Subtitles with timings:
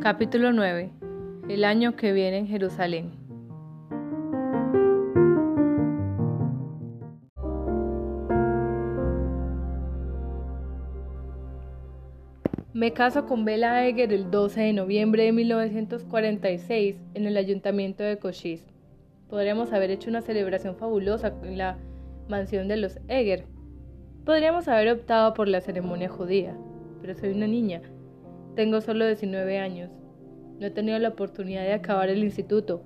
[0.00, 0.92] Capítulo 9.
[1.48, 3.10] El año que viene en Jerusalén.
[12.72, 18.18] Me caso con Bela Eger el 12 de noviembre de 1946 en el ayuntamiento de
[18.18, 18.64] Cochise.
[19.28, 21.76] Podríamos haber hecho una celebración fabulosa en la
[22.28, 23.46] mansión de los Eger.
[24.24, 26.56] Podríamos haber optado por la ceremonia judía,
[27.00, 27.82] pero soy una niña.
[28.54, 29.90] Tengo solo 19 años.
[30.58, 32.82] No he tenido la oportunidad de acabar el instituto.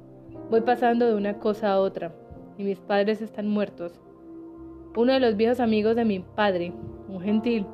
[0.50, 2.14] Voy pasando de una cosa a otra,
[2.58, 4.00] y mis padres están muertos.
[4.94, 6.72] Uno de los viejos amigos de mi padre,
[7.08, 7.66] un gentil,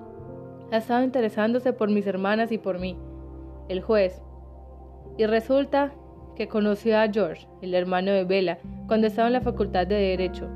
[0.70, 2.96] ha estado interesándose por mis hermanas y por mí,
[3.68, 4.22] el juez.
[5.16, 5.92] Y resulta
[6.36, 10.48] que conoció a George, el hermano de Bella, cuando estaba en la facultad de Derecho.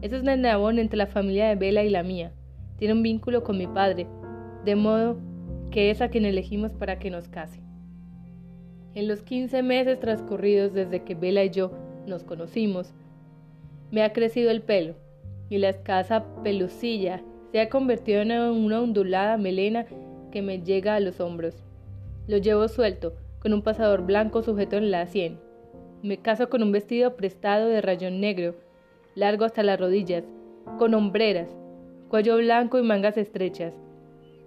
[0.00, 2.32] Ese es un eslabón entre la familia de Bella y la mía.
[2.76, 4.06] Tiene un vínculo con mi padre,
[4.64, 5.18] de modo
[5.74, 7.60] que es a quien elegimos para que nos case.
[8.94, 11.72] En los 15 meses transcurridos desde que Bella y yo
[12.06, 12.94] nos conocimos,
[13.90, 14.94] me ha crecido el pelo
[15.50, 19.84] y la escasa pelucilla se ha convertido en una ondulada melena
[20.30, 21.64] que me llega a los hombros.
[22.28, 25.40] Lo llevo suelto, con un pasador blanco sujeto en la sien.
[26.04, 28.54] Me caso con un vestido prestado de rayón negro,
[29.16, 30.22] largo hasta las rodillas,
[30.78, 31.48] con hombreras,
[32.08, 33.74] cuello blanco y mangas estrechas.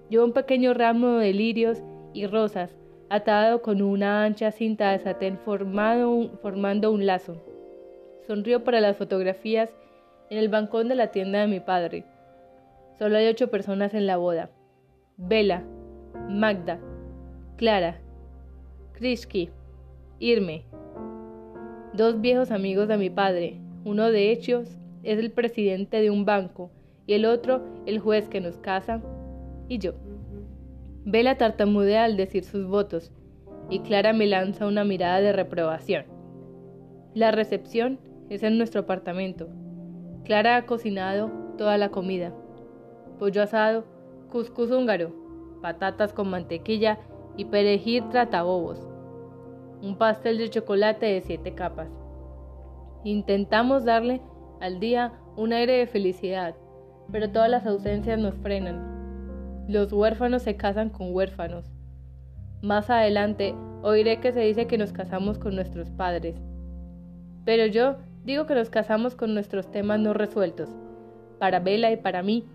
[0.10, 2.78] Llevo un pequeño ramo de lirios y rosas,
[3.10, 7.44] atado con una ancha cinta de satén formando un lazo.
[8.26, 9.76] Sonrío para las fotografías
[10.30, 12.06] en el balcón de la tienda de mi padre.
[12.98, 14.50] Solo hay ocho personas en la boda.
[15.18, 15.64] Bella,
[16.30, 16.80] Magda,
[17.58, 18.00] Clara,
[18.94, 19.50] Krishki,
[20.20, 20.66] Irme.
[21.94, 23.60] Dos viejos amigos de mi padre.
[23.84, 26.72] Uno de ellos es el presidente de un banco
[27.06, 29.02] y el otro el juez que nos casa
[29.68, 29.94] y yo.
[31.06, 33.12] Bella tartamudea al decir sus votos
[33.70, 36.06] y Clara me lanza una mirada de reprobación.
[37.14, 39.48] La recepción es en nuestro apartamento.
[40.24, 42.34] Clara ha cocinado toda la comida
[43.18, 43.84] pollo asado,
[44.32, 45.12] cuscús húngaro,
[45.62, 47.00] patatas con mantequilla
[47.36, 48.88] y perejil tratabobos.
[49.82, 51.90] Un pastel de chocolate de siete capas.
[53.04, 54.22] Intentamos darle
[54.60, 56.56] al día un aire de felicidad,
[57.12, 58.97] pero todas las ausencias nos frenan.
[59.68, 61.66] Los huérfanos se casan con huérfanos.
[62.62, 66.36] Más adelante oiré que se dice que nos casamos con nuestros padres.
[67.44, 70.70] Pero yo digo que nos casamos con nuestros temas no resueltos.
[71.38, 72.46] Para Vela y para mí,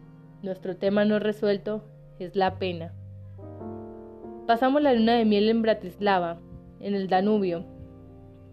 [0.43, 1.84] nuestro tema no resuelto
[2.19, 2.93] es la pena.
[4.47, 6.39] Pasamos la luna de miel en Bratislava,
[6.81, 7.65] en el Danubio.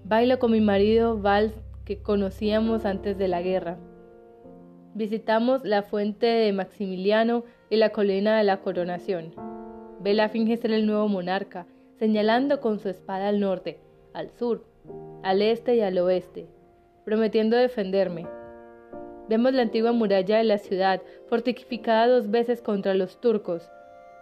[0.03, 1.53] Bailo con mi marido vals
[1.86, 3.78] que conocíamos antes de la guerra.
[4.96, 9.34] Visitamos la fuente de Maximiliano y la colina de la coronación.
[10.00, 13.80] Vela finge ser el nuevo monarca, señalando con su espada al norte,
[14.13, 14.66] al sur,
[15.24, 16.47] al este y al oeste,
[17.06, 18.25] prometiendo defenderme,
[19.30, 23.69] Vemos la antigua muralla de la ciudad, fortificada dos veces contra los turcos.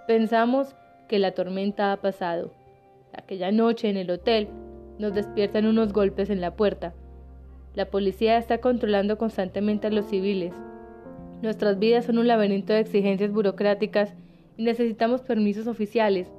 [0.05, 0.75] Pensamos
[1.07, 2.51] que la tormenta ha pasado.
[3.13, 4.49] Aquella noche en el hotel
[4.99, 6.93] nos despiertan unos golpes en la puerta.
[7.73, 10.53] La policía está controlando constantemente a los civiles.
[11.41, 14.13] Nuestras vidas son un laberinto de exigencias burocráticas
[14.57, 16.31] y necesitamos permisos oficiales,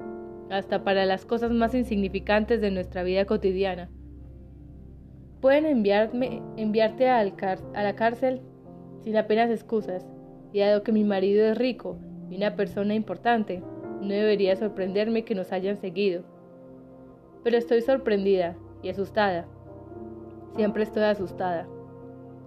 [0.51, 3.91] hasta para las cosas más insignificantes de nuestra vida cotidiana.
[5.41, 8.41] Pueden enviarme, enviarte a la cárcel
[9.05, 10.07] sin apenas excusas,
[10.53, 11.99] y dado que mi marido es rico
[12.31, 13.63] y una persona importante,
[14.01, 16.25] no debería sorprenderme que nos hayan seguido.
[17.45, 19.47] Pero estoy sorprendida y asustada.
[20.57, 21.69] Siempre estoy asustada.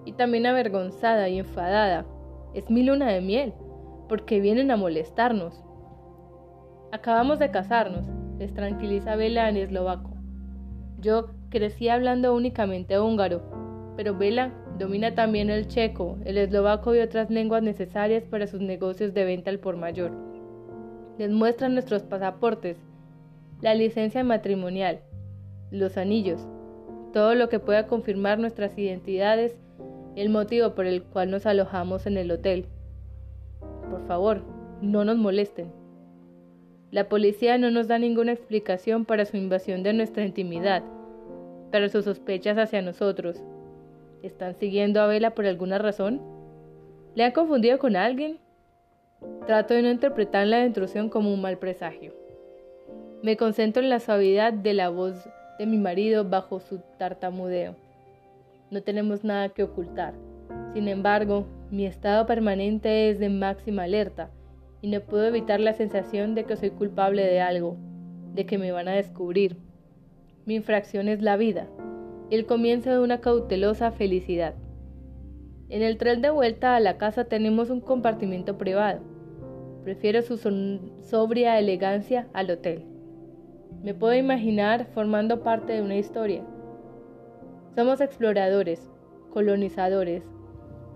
[0.06, 2.06] Y también avergonzada y enfadada.
[2.54, 3.54] Es mi luna de miel,
[4.10, 5.64] porque vienen a molestarnos.
[6.92, 8.06] Acabamos de casarnos,
[8.40, 10.12] les tranquiliza Vela en eslovaco.
[11.00, 13.42] Yo crecí hablando únicamente húngaro,
[13.96, 14.52] pero Vela
[14.82, 19.52] Domina también el checo, el eslovaco y otras lenguas necesarias para sus negocios de venta
[19.52, 20.12] al por mayor.
[21.20, 22.78] Les muestran nuestros pasaportes,
[23.62, 25.02] la licencia matrimonial,
[25.70, 26.48] los anillos,
[27.14, 29.56] todo lo que pueda confirmar nuestras identidades,
[30.16, 32.66] el motivo por el cual nos alojamos en el hotel.
[33.90, 34.44] Por favor,
[34.82, 35.72] no nos molesten.
[36.92, 40.84] La policía no nos da ninguna explicación para su invasión de nuestra intimidad,
[41.72, 43.42] pero sus sospechas hacia nosotros,
[44.24, 46.22] ¿Están siguiendo a Vela por alguna razón?
[47.16, 48.38] ¿Le han confundido con alguien?
[49.48, 52.14] Trato de no interpretar la intrusión como un mal presagio.
[53.24, 55.16] Me concentro en la suavidad de la voz
[55.58, 57.76] de mi marido bajo su tartamudeo.
[58.72, 60.14] No tenemos nada que ocultar.
[60.74, 64.32] Sin embargo, mi estado permanente es de máxima alerta
[64.82, 67.78] y no puedo evitar la sensación de que soy culpable de algo.
[68.34, 69.58] de que me van a descubrir.
[70.46, 71.68] Mi infracción es la vida,
[72.30, 74.56] el comienzo de una cautelosa felicidad.
[75.68, 79.02] En el tren de vuelta a la casa tenemos un compartimiento privado.
[79.84, 80.38] Prefiero su
[81.02, 82.86] sobria elegancia al hotel.
[83.84, 86.46] Me puedo imaginar formando parte de una historia.
[87.76, 88.92] Somos exploradores,
[89.32, 90.24] colonizadores.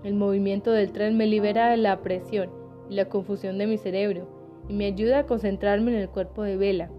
[0.04, 2.50] El movimiento del tren me libera de la presión
[2.90, 4.28] y la confusión de mi cerebro
[4.68, 6.90] y me ayuda a concentrarme en el cuerpo de Vela.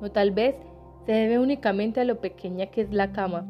[0.00, 0.54] O tal vez
[1.06, 3.46] se debe únicamente a lo pequeña que es la cama.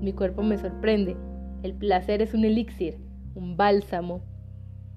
[0.00, 1.16] Mi cuerpo me sorprende.
[1.62, 2.98] El placer es un elixir,
[3.36, 4.20] un bálsamo.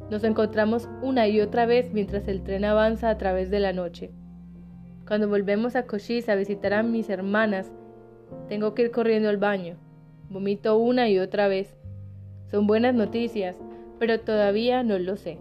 [0.09, 4.11] Nos encontramos una y otra vez mientras el tren avanza a través de la noche.
[5.07, 7.71] Cuando volvemos a Cochise a visitar a mis hermanas,
[8.49, 9.77] tengo que ir corriendo al baño.
[10.29, 11.75] Vomito una y otra vez.
[12.49, 13.55] Son buenas noticias,
[13.99, 15.37] pero todavía no lo sé.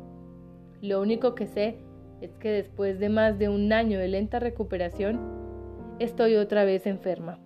[0.80, 1.76] Lo único que sé
[2.20, 5.20] es que después de más de un año de lenta recuperación,
[5.98, 7.38] estoy otra vez enferma.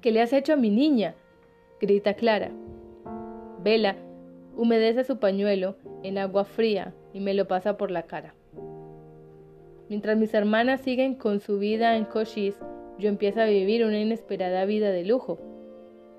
[0.00, 1.14] ¿Qué le has hecho a mi niña?
[1.80, 2.50] grita Clara.
[3.62, 3.96] Vela
[4.56, 8.34] humedece su pañuelo en agua fría y me lo pasa por la cara.
[9.88, 12.58] Mientras mis hermanas siguen con su vida en Cochise,
[12.98, 15.38] yo empiezo a vivir una inesperada vida de lujo.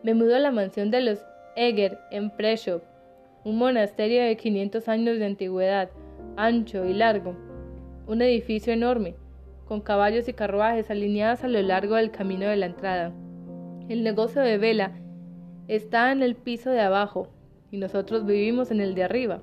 [0.07, 1.19] Me mudo a la mansión de los
[1.57, 2.81] Eger en Preshov,
[3.43, 5.89] un monasterio de 500 años de antigüedad,
[6.37, 7.35] ancho y largo,
[8.07, 9.17] un edificio enorme,
[9.65, 13.11] con caballos y carruajes alineados a lo largo del camino de la entrada.
[13.89, 14.93] El negocio de vela
[15.67, 17.27] está en el piso de abajo
[17.69, 19.41] y nosotros vivimos en el de arriba.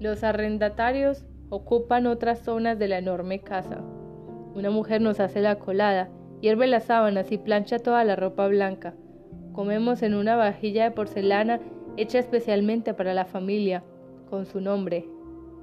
[0.00, 3.82] Los arrendatarios ocupan otras zonas de la enorme casa.
[4.54, 6.08] Una mujer nos hace la colada,
[6.40, 8.94] hierve las sábanas y plancha toda la ropa blanca.
[9.56, 11.60] Comemos en una vajilla de porcelana
[11.96, 13.82] hecha especialmente para la familia,
[14.28, 15.08] con su nombre,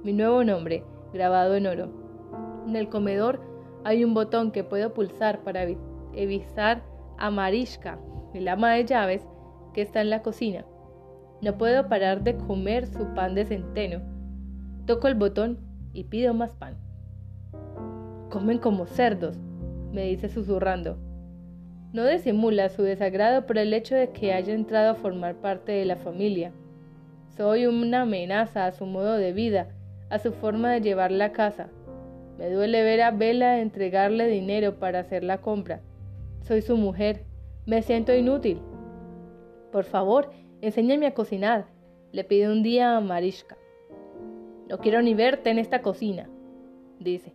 [0.02, 0.82] mi nuevo nombre,
[1.12, 1.90] grabado en oro.
[2.66, 3.40] En el comedor
[3.84, 5.64] hay un botón que puedo pulsar para
[6.12, 6.82] avisar
[7.18, 8.00] a Marishka,
[8.34, 9.22] el ama de llaves,
[9.72, 10.64] que está en la cocina.
[11.40, 14.00] No puedo parar de comer su pan de centeno.
[14.86, 15.60] Toco el botón
[15.92, 16.76] y pido más pan.
[18.28, 19.38] Comen como cerdos,
[19.92, 20.98] me dice susurrando.
[21.94, 25.84] No disimula su desagrado por el hecho de que haya entrado a formar parte de
[25.84, 26.50] la familia.
[27.36, 29.68] Soy una amenaza a su modo de vida,
[30.10, 31.68] a su forma de llevar la casa.
[32.36, 35.82] Me duele ver a Bella entregarle dinero para hacer la compra.
[36.42, 37.22] Soy su mujer.
[37.64, 38.58] Me siento inútil.
[39.70, 40.32] Por favor,
[40.62, 41.66] enséñame a cocinar,
[42.10, 43.56] le pide un día a Marishka.
[44.68, 46.28] No quiero ni verte en esta cocina,
[46.98, 47.32] dice.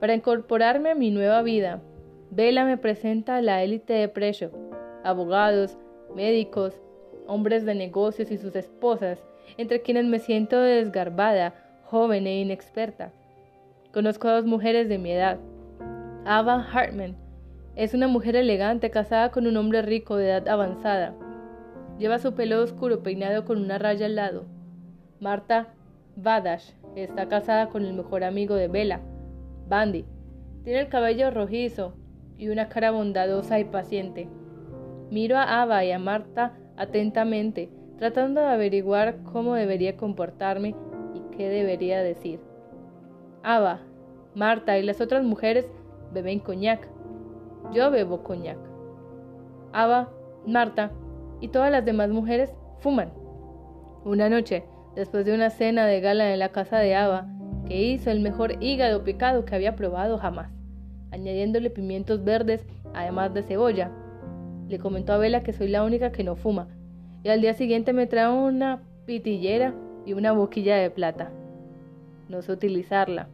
[0.00, 1.80] Para incorporarme a mi nueva vida,
[2.32, 4.52] Vela me presenta a la élite de Precio,
[5.02, 5.76] abogados,
[6.14, 6.80] médicos,
[7.26, 9.18] hombres de negocios y sus esposas,
[9.56, 11.54] entre quienes me siento desgarbada,
[11.86, 13.12] joven e inexperta.
[13.92, 15.38] Conozco a dos mujeres de mi edad.
[16.24, 17.16] Ava Hartman
[17.74, 21.16] es una mujer elegante casada con un hombre rico de edad avanzada.
[21.98, 24.44] Lleva su pelo oscuro peinado con una raya al lado.
[25.18, 25.74] Marta
[26.14, 29.00] Badash está casada con el mejor amigo de Bella,
[29.68, 30.04] Bandy.
[30.62, 31.94] Tiene el cabello rojizo
[32.40, 34.26] y una cara bondadosa y paciente.
[35.10, 40.74] Miro a Ava y a Marta atentamente, tratando de averiguar cómo debería comportarme
[41.14, 42.40] y qué debería decir.
[43.42, 43.80] Ava,
[44.34, 45.68] Marta y las otras mujeres
[46.14, 46.88] beben coñac.
[47.72, 48.58] Yo bebo coñac.
[49.72, 50.08] Ava,
[50.46, 50.92] Marta
[51.42, 53.12] y todas las demás mujeres fuman.
[54.02, 57.26] Una noche, después de una cena de gala en la casa de Ava,
[57.66, 60.50] que hizo el mejor hígado picado que había probado jamás,
[61.10, 62.64] añadiéndole pimientos verdes
[62.94, 63.90] además de cebolla.
[64.68, 66.68] Le comentó a Vela que soy la única que no fuma,
[67.22, 69.74] y al día siguiente me trae una pitillera
[70.06, 71.30] y una boquilla de plata.
[72.28, 73.28] No sé utilizarla.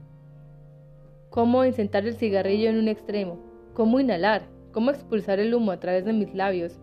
[1.31, 3.39] Cómo incentar el cigarrillo en un extremo,
[3.75, 4.43] cómo inhalar,
[4.73, 6.79] cómo expulsar el humo a través de mis labios.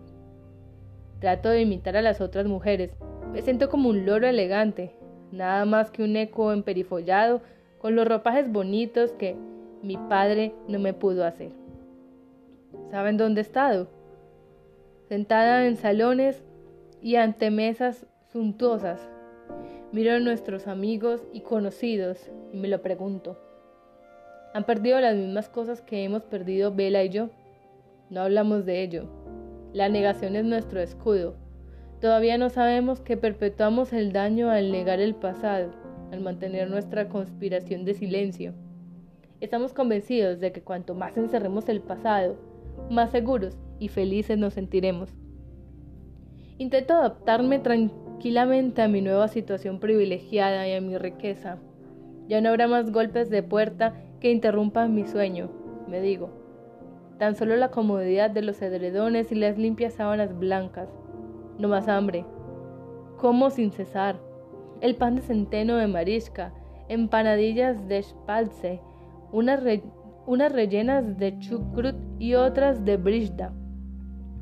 [1.20, 2.92] Trato de imitar a las otras mujeres,
[3.32, 4.96] me siento como un loro elegante,
[5.32, 7.42] nada más que un eco emperifollado
[7.80, 9.36] con los ropajes bonitos que
[9.84, 11.52] mi padre no me pudo hacer.
[12.90, 13.88] ¿Saben dónde he estado?
[15.08, 16.44] Sentada en salones
[17.02, 19.08] y ante mesas suntuosas.
[19.92, 23.38] Miro a nuestros amigos y conocidos y me lo pregunto.
[24.56, 27.30] ¿Han perdido las mismas cosas que hemos perdido Bella y yo?
[28.10, 29.06] No hablamos de ello.
[29.74, 31.36] La negación es nuestro escudo,
[32.04, 35.72] Todavía no sabemos que perpetuamos el daño al negar el pasado,
[36.12, 38.54] al mantener nuestra conspiración de silencio.
[39.44, 42.38] Estamos convencidos de que cuanto más encerremos el pasado,
[42.90, 45.10] más seguros y felices nos sentiremos.
[46.58, 51.58] Intento adaptarme tranquilamente a mi nueva situación privilegiada y a mi riqueza.
[52.30, 55.50] Ya no habrá más golpes de puerta que interrumpan mi sueño,
[55.90, 56.30] me digo.
[57.20, 60.88] Tan solo la comodidad de los edredones y las limpias sábanas blancas.
[61.60, 62.26] No más hambre.
[63.18, 64.22] Como sin cesar.
[64.80, 66.54] El pan de centeno de marisca,
[66.88, 68.80] empanadillas de spalce,
[69.34, 69.62] unas,
[70.28, 73.52] unas rellenas de chucrut y otras de brishda.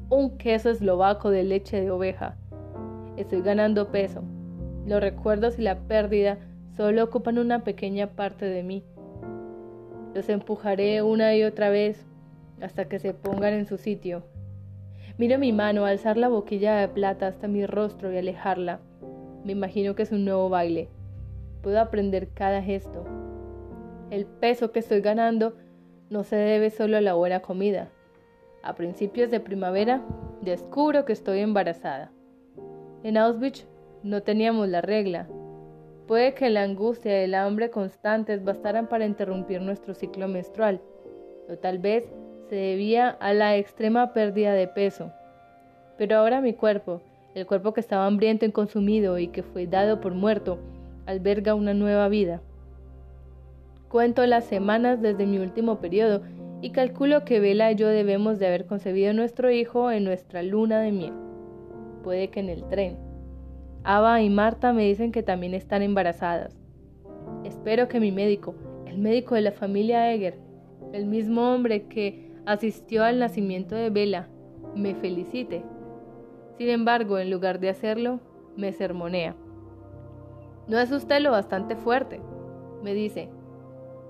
[0.10, 2.36] Un queso eslovaco de leche de oveja.
[3.16, 4.22] Estoy ganando peso.
[4.86, 6.38] Los recuerdos y la pérdida
[6.76, 8.84] solo ocupan una pequeña parte de mí.
[10.14, 12.06] Los empujaré una y otra vez
[12.62, 14.24] hasta que se pongan en su sitio.
[15.18, 18.82] Miro mi mano alzar la boquilla de plata hasta mi rostro y alejarla.
[19.46, 20.90] Me imagino que es un nuevo baile.
[21.62, 23.06] Puedo aprender cada gesto.
[24.12, 25.54] El peso que estoy ganando
[26.10, 27.88] no se debe solo a la buena comida.
[28.62, 30.02] A principios de primavera
[30.42, 32.12] descubro que estoy embarazada.
[33.04, 33.66] En Auschwitz
[34.04, 35.30] no teníamos la regla.
[36.08, 40.82] Puede que la angustia y el hambre constantes bastaran para interrumpir nuestro ciclo menstrual,
[41.50, 42.04] o tal vez
[42.50, 45.14] se debía a la extrema pérdida de peso.
[45.98, 47.02] Pero ahora mi cuerpo,
[47.34, 50.60] el cuerpo que estaba hambriento y consumido y que fue dado por muerto,
[51.06, 52.42] alberga una nueva vida.
[53.92, 56.22] Cuento las semanas desde mi último periodo
[56.62, 60.80] y calculo que Vela y yo debemos de haber concebido nuestro hijo en nuestra luna
[60.80, 61.14] de miel.
[62.02, 62.98] Puede que en el tren
[63.84, 66.56] Ava y Marta me dicen que también están embarazadas.
[67.44, 68.56] Espero que mi médico,
[68.86, 70.40] el médico de la familia Eger,
[70.94, 74.30] el mismo hombre que asistió al nacimiento de Bella,
[74.74, 75.66] me felicite.
[76.58, 78.22] Sin embargo, en lugar de hacerlo,
[78.56, 79.36] me sermonea.
[80.70, 82.22] No es usted lo bastante fuerte,
[82.84, 83.30] me dice.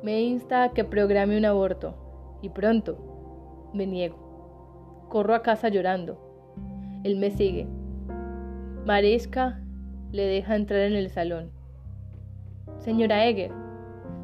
[0.04, 1.96] Me insta a que programe un aborto.
[2.42, 3.70] Y pronto.
[3.74, 5.08] Me niego.
[5.10, 6.18] Corro a casa llorando.
[7.04, 7.68] Él me sigue.
[8.86, 9.60] Mariska
[10.12, 11.52] le deja entrar en el salón.
[12.80, 13.52] Señora Eger,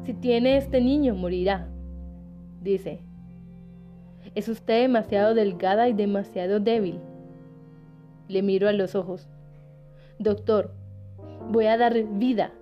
[0.04, 1.68] si tiene este niño, morirá,
[2.60, 3.00] dice.
[4.34, 6.98] Es usted demasiado delgada y demasiado débil.
[8.26, 9.28] Le miro a los ojos.
[10.18, 10.72] Doctor,
[11.50, 12.52] voy a dar vida,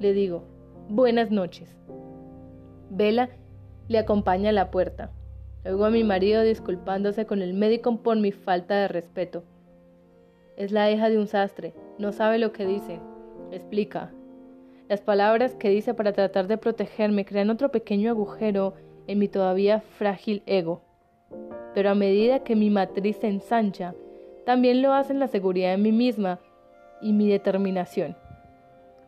[0.00, 0.44] le digo.
[0.88, 1.81] Buenas noches.
[2.94, 3.30] Vela
[3.88, 5.10] le acompaña a la puerta.
[5.64, 9.44] Oigo a mi marido disculpándose con el médico por mi falta de respeto.
[10.58, 13.00] Es la hija de un sastre, no sabe lo que dice.
[13.50, 14.12] Explica.
[14.90, 18.74] Las palabras que dice para tratar de protegerme crean otro pequeño agujero
[19.06, 20.82] en mi todavía frágil ego.
[21.74, 23.94] Pero a medida que mi matriz se ensancha,
[24.44, 26.40] también lo hacen la seguridad de mí misma
[27.00, 28.18] y mi determinación.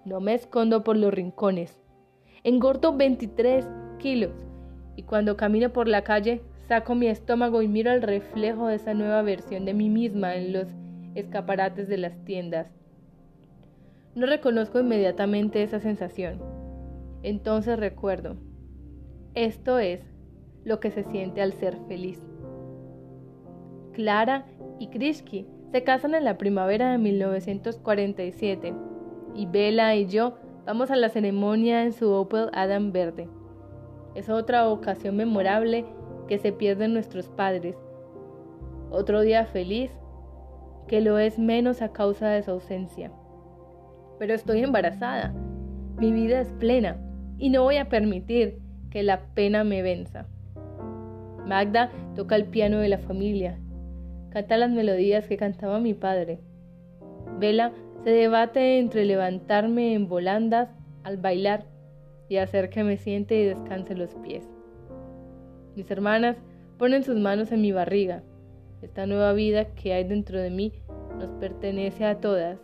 [0.07, 1.84] No me escondo por los rincones.
[2.47, 4.35] Engordo 23 kilos
[4.97, 8.93] y cuando camino por la calle saco mi estómago y miro el reflejo de esa
[8.93, 10.67] nueva versión de mí misma en los
[11.15, 12.67] escaparates de las tiendas.
[14.15, 16.39] No reconozco inmediatamente esa sensación.
[17.23, 18.37] Entonces recuerdo,
[19.35, 20.03] esto es
[20.65, 22.21] lo que se siente al ser feliz.
[23.95, 24.45] Clara
[24.79, 28.75] y Krishki se casan en la primavera de 1947
[29.35, 30.35] y Bella y yo
[30.67, 33.29] vamos a la ceremonia en su Opel Adam verde.
[34.15, 35.85] Es otra ocasión memorable
[36.29, 37.77] que se pierden nuestros padres.
[38.91, 39.91] Otro día feliz
[40.89, 43.11] que lo es menos a causa de su ausencia.
[44.19, 45.35] Pero estoy embarazada,
[45.99, 46.97] mi vida es plena
[47.39, 50.27] y no voy a permitir que la pena me venza.
[51.47, 53.59] Magda toca el piano de la familia,
[54.31, 56.41] canta las melodías que cantaba mi padre.
[57.39, 57.73] Vela
[58.05, 60.69] se debate entre levantarme en volandas
[61.03, 61.65] al bailar
[62.29, 64.45] y hacer que me siente y descanse los pies.
[65.75, 66.37] Mis hermanas
[66.79, 68.23] ponen sus manos en mi barriga
[68.85, 70.73] esta nueva vida que hay dentro de mí
[71.19, 72.61] nos pertenece a todas.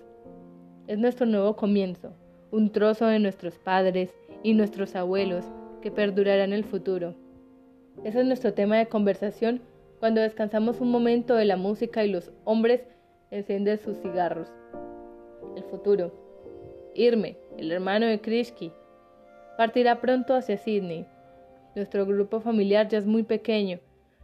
[0.86, 2.12] Es nuestro nuevo comienzo,
[2.50, 5.46] un trozo de nuestros padres y nuestros abuelos
[5.80, 7.14] que perdurará en el futuro.
[8.04, 9.62] Ese es nuestro tema de conversación
[9.98, 12.82] cuando descansamos un momento de la música y los hombres
[13.30, 14.52] encienden sus cigarros.
[15.56, 16.12] El futuro.
[16.94, 18.72] Irme, el hermano de Krishki,
[19.56, 21.06] partirá pronto hacia Sydney.
[21.76, 23.78] Nuestro grupo familiar ya es muy pequeño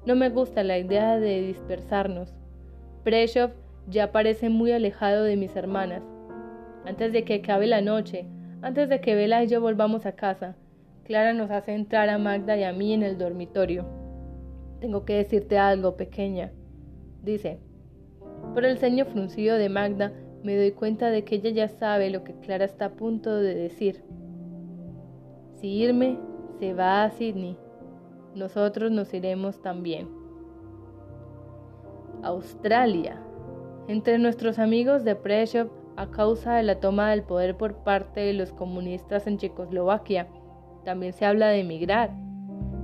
[0.07, 2.33] no me gusta la idea de dispersarnos.
[3.03, 3.51] Preshov
[3.89, 6.03] ya parece muy alejado de mis hermanas.
[6.85, 8.25] Antes de que acabe la noche,
[8.63, 10.55] antes de que Vela y yo volvamos a casa,
[11.03, 13.85] Clara nos hace entrar a Magda y a mí en el dormitorio.
[14.79, 16.53] Tengo que decirte algo, pequeña,
[17.25, 17.59] dice.
[18.55, 20.13] Por el ceño fruncido de Magda
[20.47, 23.55] me doy cuenta de que ella ya sabe lo que Clara está a punto de
[23.55, 24.03] decir.
[25.61, 26.19] Si irme,
[26.59, 27.59] se va a Sydney
[28.37, 30.09] nosotros nos iremos también.
[32.23, 33.19] Australia.
[33.89, 38.35] Entre nuestros amigos de Preshov, a causa de la toma del poder por parte de
[38.35, 40.29] los comunistas en Checoslovaquia,
[40.85, 42.11] también se habla de emigrar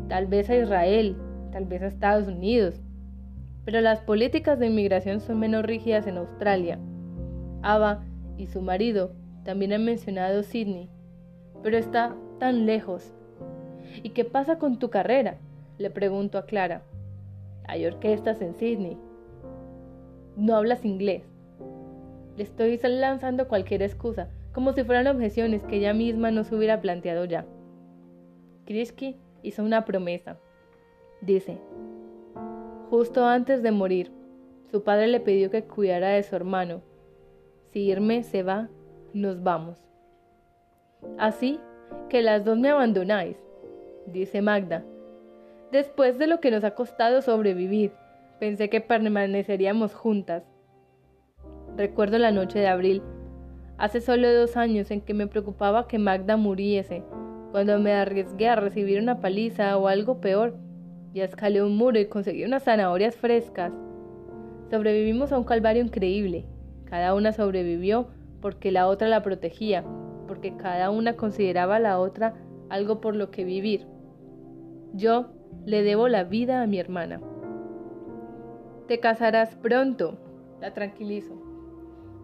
[0.09, 1.17] tal vez a Israel,
[1.53, 2.81] tal vez a Estados Unidos.
[3.65, 6.79] Pero las políticas de inmigración son menos rígidas en Australia.
[7.63, 8.05] Ava
[8.37, 9.13] y su marido
[9.45, 10.89] también han mencionado Sydney,
[11.63, 13.13] pero está tan lejos.
[14.03, 15.39] ¿Y qué pasa con tu carrera?
[15.79, 16.83] Le pregunto a Clara.
[17.67, 18.97] Hay orquestas en Sydney.
[20.37, 21.25] No hablas inglés.
[22.37, 26.81] Le estoy lanzando cualquier excusa, como si fueran objeciones que ella misma no se hubiera
[26.81, 27.47] planteado ya.
[28.65, 30.39] Krishki hizo una promesa.
[31.21, 31.59] Dice,
[32.91, 34.13] justo antes de morir,
[34.71, 36.81] su padre le pidió que cuidara de su hermano.
[37.73, 38.69] Si irme se va,
[39.15, 39.79] nos vamos.
[41.19, 41.59] Así
[42.11, 43.37] que las dos me abandonáis,
[44.07, 44.85] dice Magda.
[45.71, 47.93] Después de lo que nos ha costado sobrevivir,
[48.39, 50.45] pensé que permaneceríamos juntas.
[51.79, 53.03] Recuerdo la noche de abril,
[53.79, 57.03] hace solo dos años en que me preocupaba que Magda muriese,
[57.53, 60.59] cuando me arriesgué a recibir una paliza o algo peor,
[61.15, 63.73] y escalé un muro y conseguí unas zanahorias frescas.
[64.71, 66.45] Sobrevivimos a un calvario increíble.
[66.93, 68.09] Cada una sobrevivió
[68.43, 69.83] porque la otra la protegía,
[70.29, 72.35] porque cada una consideraba a la otra
[72.69, 73.87] algo por lo que vivir.
[74.93, 75.29] Yo
[75.65, 77.19] le debo la vida a mi hermana.
[78.89, 80.19] Te casarás pronto,
[80.61, 81.33] la tranquilizo.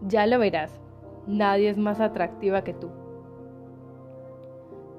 [0.03, 0.79] Ya lo verás,
[1.25, 2.91] nadie es más atractiva que tú.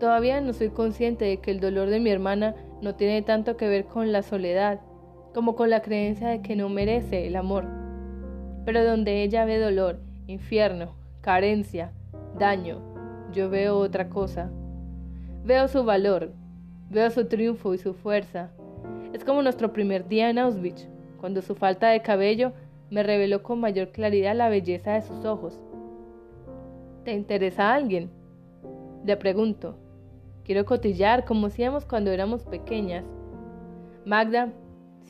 [0.00, 3.68] Todavía no soy consciente de que el dolor de mi hermana no tiene tanto que
[3.68, 4.80] ver con la soledad
[5.32, 7.89] como con la creencia de que no merece el amor.
[8.64, 11.92] Pero donde ella ve dolor, infierno, carencia,
[12.38, 12.80] daño,
[13.32, 14.50] yo veo otra cosa.
[15.44, 16.32] Veo su valor,
[16.90, 18.50] veo su triunfo y su fuerza.
[19.12, 20.88] Es como nuestro primer día en Auschwitz,
[21.18, 22.52] cuando su falta de cabello
[22.90, 25.60] me reveló con mayor claridad la belleza de sus ojos.
[27.04, 28.10] ¿Te interesa alguien?
[29.04, 29.76] Le pregunto.
[30.44, 33.04] Quiero cotillar como hacíamos cuando éramos pequeñas.
[34.04, 34.52] Magda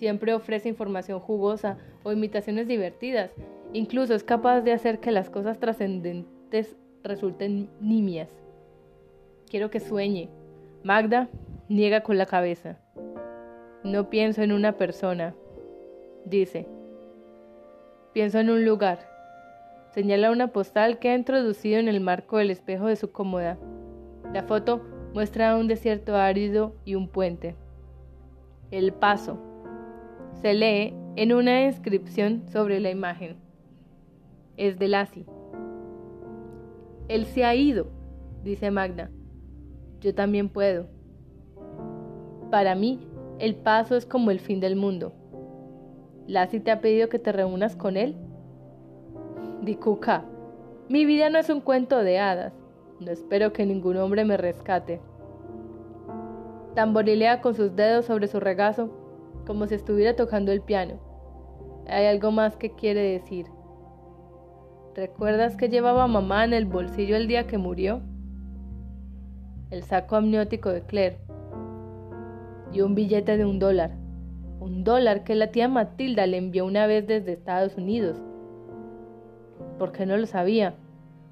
[0.01, 3.33] siempre ofrece información jugosa o imitaciones divertidas.
[3.75, 8.31] Incluso es capaz de hacer que las cosas trascendentes resulten nimias.
[9.51, 10.31] Quiero que sueñe.
[10.83, 11.29] Magda
[11.69, 12.79] niega con la cabeza.
[13.85, 15.35] No pienso en una persona,
[16.25, 16.67] dice.
[18.15, 19.07] Pienso en un lugar.
[19.91, 23.59] Señala una postal que ha introducido en el marco del espejo de su cómoda.
[24.33, 24.81] La foto
[25.13, 27.55] muestra un desierto árido y un puente.
[28.71, 29.50] El paso.
[30.43, 33.37] Se lee en una inscripción sobre la imagen.
[34.57, 35.27] Es de Lassie.
[37.09, 37.89] Él se ha ido,
[38.43, 39.11] dice Magda.
[40.01, 40.87] Yo también puedo.
[42.51, 43.01] Para mí,
[43.39, 45.13] el paso es como el fin del mundo.
[46.27, 48.17] ¿Lassie te ha pedido que te reúnas con él?
[49.63, 50.25] Dikuka,
[50.89, 52.55] mi vida no es un cuento de hadas.
[52.99, 55.01] No espero que ningún hombre me rescate.
[56.75, 58.91] Tamborilea con sus dedos sobre su regazo,
[59.47, 61.01] como si estuviera tocando el piano.
[61.89, 63.47] Hay algo más que quiere decir.
[64.95, 68.03] ¿Recuerdas que llevaba mamá en el bolsillo el día que murió?
[69.71, 71.19] El saco amniótico de Claire.
[72.73, 74.01] Y un billete de un dólar
[74.61, 78.19] un dólar que la tía Matilda le envió una vez desde Estados Unidos.
[79.79, 80.75] ¿Por qué no lo sabía?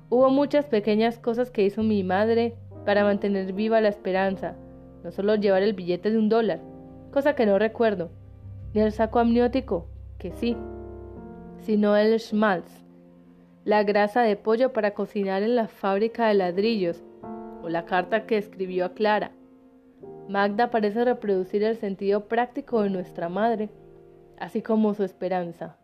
[0.09, 2.55] Hubo muchas pequeñas cosas que hizo mi madre
[2.87, 4.57] para mantener viva la esperanza,
[5.05, 6.61] no solo llevar el billete de un dólar,
[7.11, 8.11] cosa que no recuerdo,
[8.75, 9.87] ni el saco amniótico,
[10.19, 10.57] que sí,
[11.61, 12.85] sino el schmaltz,
[13.65, 17.03] la grasa de pollo para cocinar en la fábrica de ladrillos,
[17.63, 19.33] o la carta que escribió a Clara,
[20.29, 23.71] Magda parece reproducir el sentido práctico de nuestra madre,
[24.39, 25.77] así como su esperanza.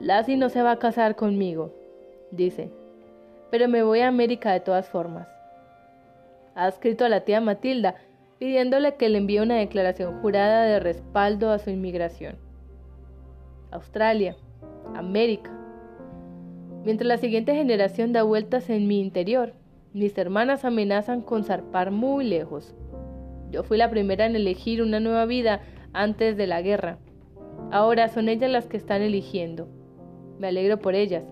[0.00, 1.72] Lassie no se va a casar conmigo,
[2.32, 2.72] dice,
[3.52, 5.28] pero me voy a América de todas formas.
[6.56, 7.94] Ha escrito a la tía Matilda
[8.44, 12.36] pidiéndole que le envíe una declaración jurada de respaldo a su inmigración.
[13.70, 14.36] Australia,
[14.94, 15.50] América.
[16.84, 19.54] Mientras la siguiente generación da vueltas en mi interior,
[19.94, 22.74] mis hermanas amenazan con zarpar muy lejos.
[23.50, 25.62] Yo fui la primera en elegir una nueva vida
[25.94, 26.98] antes de la guerra.
[27.72, 29.68] Ahora son ellas las que están eligiendo.
[30.38, 31.24] Me alegro por ellas.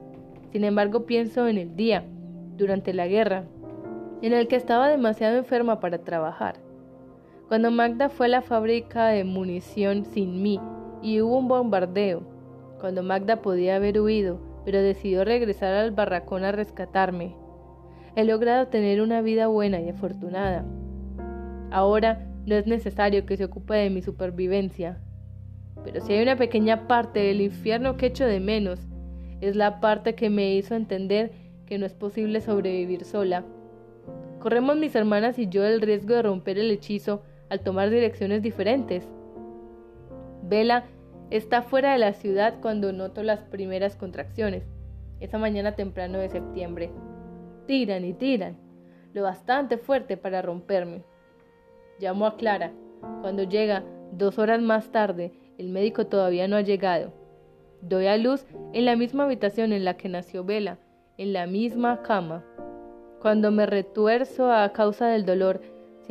[0.51, 2.07] Sin embargo, pienso en el día,
[2.57, 3.45] durante la guerra,
[4.23, 6.72] en el que estaba demasiado enferma para trabajar.
[7.53, 10.59] Cuando Magda fue a la fábrica de munición sin mí
[11.03, 12.23] y hubo un bombardeo.
[12.81, 17.37] Cuando Magda podía haber huido, pero decidió regresar al barracón a rescatarme.
[18.17, 20.65] He logrado tener una vida buena y afortunada.
[21.71, 25.03] Ahora no es necesario que se ocupe de mi supervivencia.
[25.85, 28.81] Pero si hay una pequeña parte del infierno que echo de menos,
[29.43, 31.33] es la parte que me hizo entender
[31.67, 33.45] que no es posible sobrevivir sola.
[34.39, 37.21] Corremos mis hermanas y yo el riesgo de romper el hechizo
[37.53, 39.07] al tomar direcciones diferentes.
[40.43, 40.85] Vela
[41.29, 44.63] está fuera de la ciudad cuando noto las primeras contracciones,
[45.21, 46.91] esa mañana temprano de septiembre.
[47.67, 48.57] Tiran y tiran,
[49.13, 51.03] lo bastante fuerte para romperme.
[51.99, 52.73] Llamo a Clara.
[53.21, 57.13] Cuando llega, dos horas más tarde, el médico todavía no ha llegado.
[57.83, 60.79] Doy a luz en la misma habitación en la que nació Vela,
[61.19, 62.47] en la misma cama.
[63.21, 65.61] Cuando me retuerzo a causa del dolor,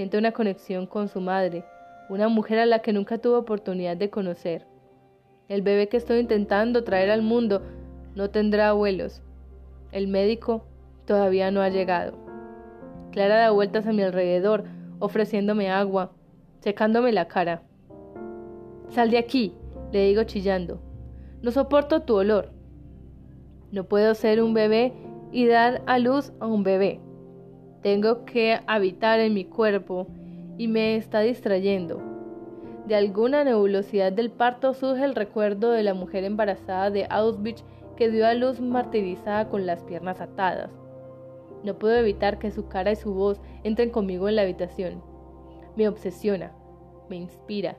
[0.02, 1.64] siento una conexión con su madre,
[2.10, 4.66] una mujer a la que nunca tuve oportunidad de conocer.
[5.48, 7.62] El bebé que estoy intentando traer al mundo
[8.16, 9.22] no tendrá abuelos.
[9.92, 10.66] El médico
[11.06, 12.18] todavía no ha llegado.
[13.12, 14.64] Clara da vueltas a mi alrededor,
[14.98, 16.14] ofreciéndome agua,
[16.62, 17.62] secándome la cara.
[18.90, 19.54] Sal de aquí,
[19.92, 20.82] le digo chillando.
[21.44, 22.50] No soporto tu olor.
[23.72, 24.94] No puedo ser un bebé
[25.32, 27.00] y dar a luz a un bebé.
[27.82, 30.08] Tengo que habitar en mi cuerpo
[30.58, 32.02] y me está distrayendo.
[32.86, 37.64] De alguna nebulosidad del parto surge el recuerdo de la mujer embarazada de Auschwitz
[37.96, 40.72] que dio a luz martirizada con las piernas atadas.
[41.64, 45.04] No puedo evitar que su cara y su voz entren conmigo en la habitación.
[45.76, 46.52] Me obsesiona,
[47.10, 47.78] me inspira,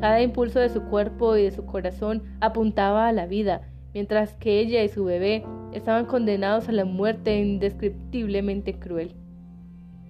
[0.00, 4.60] cada impulso de su cuerpo y de su corazón apuntaba a la vida, mientras que
[4.60, 9.14] ella y su bebé estaban condenados a la muerte indescriptiblemente cruel.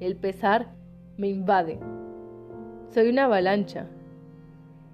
[0.00, 0.68] El pesar
[1.16, 1.78] me invade.
[2.92, 3.86] Soy una avalancha.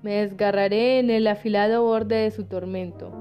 [0.02, 3.12] Me desgarraré en el afilado borde de su tormento.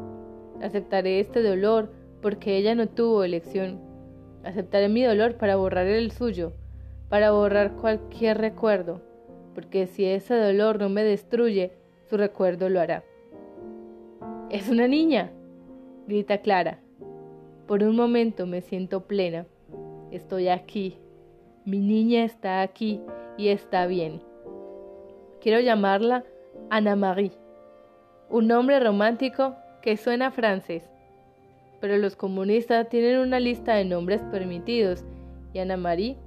[0.61, 3.79] Aceptaré este dolor porque ella no tuvo elección.
[4.43, 6.53] Aceptaré mi dolor para borrar el suyo,
[7.09, 9.01] para borrar cualquier recuerdo
[9.55, 11.71] porque si ese dolor no me destruye,
[12.09, 13.03] su recuerdo lo hará.
[14.51, 15.31] Es una niña,
[16.07, 16.79] grita Clara.
[17.67, 19.45] Por un momento me siento plena.
[20.11, 20.97] Estoy aquí.
[21.65, 23.01] Mi niña está aquí
[23.37, 24.21] y está bien.
[25.41, 26.23] Quiero llamarla
[26.69, 27.31] Ana Marie,
[28.29, 30.89] un nombre romántico que suena francés.
[31.81, 35.03] Pero los comunistas tienen una lista de nombres permitidos
[35.53, 36.17] y Ana Marie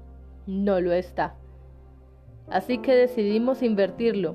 [0.47, 1.35] no lo está.
[2.51, 4.35] Así que decidimos invertirlo.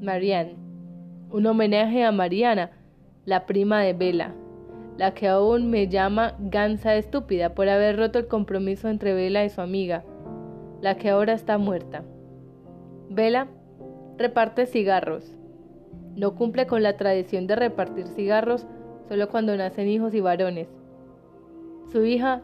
[0.00, 0.56] Marianne.
[1.30, 2.72] Un homenaje a Mariana,
[3.24, 4.34] la prima de Vela,
[5.00, 9.48] la que aún me llama gansa estúpida por haber roto el compromiso entre Vela y
[9.48, 10.04] su amiga,
[10.82, 12.02] la que ahora está muerta.
[13.08, 13.48] Vela
[14.18, 15.34] reparte cigarros.
[16.16, 18.66] No cumple con la tradición de repartir cigarros
[19.08, 20.68] solo cuando nacen hijos y varones.
[21.90, 22.42] Su hija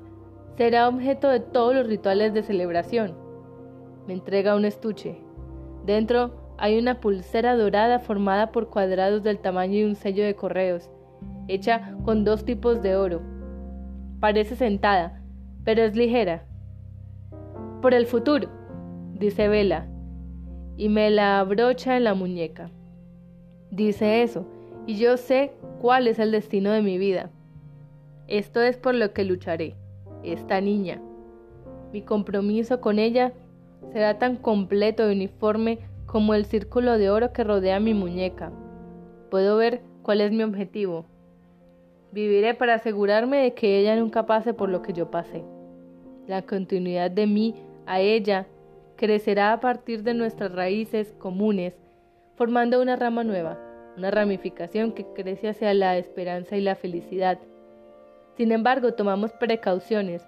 [0.57, 3.27] será objeto de todos los rituales de celebración
[4.07, 5.19] me entrega un estuche.
[5.85, 10.89] Dentro hay una pulsera dorada formada por cuadrados del tamaño de un sello de correos,
[11.49, 13.21] hecha con dos tipos de oro.
[14.21, 15.23] Parece sentada,
[15.65, 16.45] pero es ligera.
[17.83, 18.49] Por el futuro,
[19.15, 19.87] dice Vela,
[20.77, 22.71] y me la abrocha en la muñeca.
[23.71, 24.47] Dice eso,
[24.87, 27.31] y yo sé cuál es el destino de mi vida.
[28.29, 29.75] Esto es por lo que lucharé,
[30.23, 31.01] esta niña.
[31.93, 33.33] Mi compromiso con ella
[33.93, 38.53] será tan completo y uniforme como el círculo de oro que rodea mi muñeca.
[39.31, 41.05] Puedo ver cuál es mi objetivo.
[42.13, 45.45] Viviré para asegurarme de que ella nunca pase por lo que yo pasé.
[46.27, 47.55] La continuidad de mí
[47.87, 48.47] a ella
[48.97, 51.75] crecerá a partir de nuestras raíces comunes,
[52.35, 53.59] formando una rama nueva,
[53.97, 57.39] una ramificación que crece hacia la esperanza y la felicidad.
[58.37, 60.27] Sin embargo, tomamos precauciones,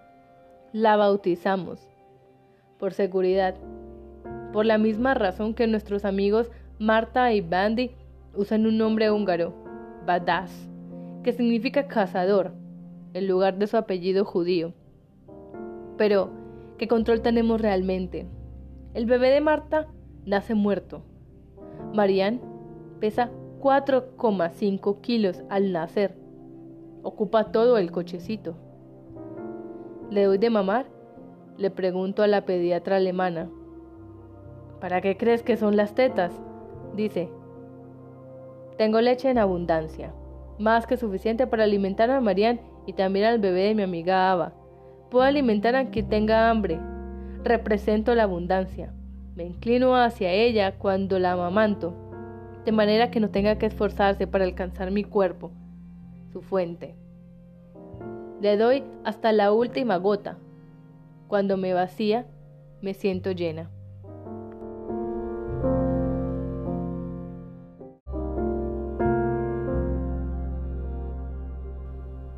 [0.73, 1.89] la bautizamos,
[2.79, 3.55] por seguridad.
[4.53, 7.91] Por la misma razón que nuestros amigos Marta y Bandy
[8.35, 9.53] usan un nombre húngaro,
[10.07, 10.69] Badass,
[11.29, 12.53] que significa cazador,
[13.13, 14.73] en lugar de su apellido judío.
[15.99, 16.31] Pero,
[16.79, 18.27] ¿qué control tenemos realmente?
[18.95, 19.89] El bebé de Marta
[20.25, 21.03] nace muerto.
[21.93, 22.41] Marianne
[22.99, 26.17] pesa 4,5 kilos al nacer.
[27.03, 28.57] Ocupa todo el cochecito.
[30.11, 30.87] Le doy de mamar
[31.59, 33.51] le pregunto a la pediatra alemana.
[34.81, 36.33] ¿Para qué crees que son las tetas?
[36.97, 37.29] Dice,
[38.79, 40.15] tengo leche en abundancia,
[40.59, 44.53] más que suficiente para alimentar a Marianne y también al bebé de mi amiga Ava.
[45.11, 46.81] Puedo alimentar a quien tenga hambre.
[47.45, 48.93] Represento la abundancia.
[49.35, 51.95] Me inclino hacia ella cuando la amamanto,
[52.65, 55.53] de manera que no tenga que esforzarse para alcanzar mi cuerpo,
[56.33, 56.97] su fuente.
[58.41, 60.39] Le doy hasta la última gota,
[61.29, 62.27] cuando me vacía,
[62.83, 63.71] me siento llena.